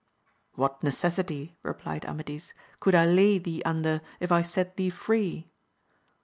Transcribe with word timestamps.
What 0.53 0.81
necessity, 0.81 1.59
replied 1.61 2.05
Amadis, 2.07 2.55
could 2.79 2.95
I 2.95 3.05
lay 3.05 3.37
thee 3.37 3.61
under, 3.63 4.01
if 4.19 4.31
I 4.31 4.41
set 4.41 4.75
thee 4.75 4.89
free 4.89 5.51